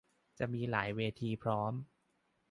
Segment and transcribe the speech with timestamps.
[0.39, 1.73] จะมีหลายเวทีพร้อม